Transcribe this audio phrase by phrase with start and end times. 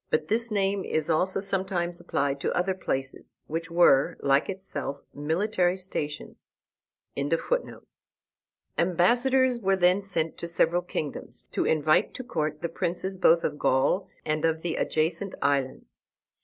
[0.09, 5.77] But this name is also sometimes applied to other places, which were, like itself, military
[5.77, 6.47] stations.]
[8.75, 13.59] Ambassadors were then sent into several kingdoms, to invite to court the princes both of
[13.59, 16.07] Gaul and of the adjacent islands.